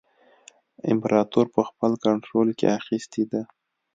[0.91, 3.41] امپراطور په خپل کنټرول کې اخیستی دی.